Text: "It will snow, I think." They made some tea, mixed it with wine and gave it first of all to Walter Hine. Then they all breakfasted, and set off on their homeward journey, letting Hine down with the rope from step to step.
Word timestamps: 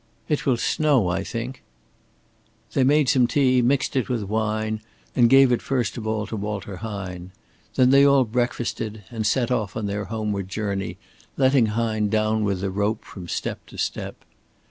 "It 0.27 0.47
will 0.47 0.57
snow, 0.57 1.09
I 1.09 1.23
think." 1.23 1.61
They 2.73 2.83
made 2.83 3.07
some 3.07 3.27
tea, 3.27 3.61
mixed 3.61 3.95
it 3.95 4.09
with 4.09 4.23
wine 4.23 4.81
and 5.15 5.29
gave 5.29 5.51
it 5.51 5.61
first 5.61 5.95
of 5.95 6.07
all 6.07 6.25
to 6.25 6.35
Walter 6.35 6.77
Hine. 6.77 7.31
Then 7.75 7.91
they 7.91 8.03
all 8.03 8.23
breakfasted, 8.23 9.03
and 9.11 9.27
set 9.27 9.51
off 9.51 9.77
on 9.77 9.85
their 9.85 10.05
homeward 10.05 10.49
journey, 10.49 10.97
letting 11.37 11.67
Hine 11.67 12.09
down 12.09 12.43
with 12.43 12.61
the 12.61 12.71
rope 12.71 13.05
from 13.05 13.27
step 13.27 13.63
to 13.67 13.77
step. 13.77 14.15